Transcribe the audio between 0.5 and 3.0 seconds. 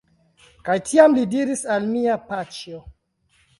Kaj tiam li diris al mia paĉjo: